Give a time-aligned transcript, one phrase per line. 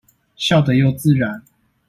[0.35, 1.43] 笑得又自然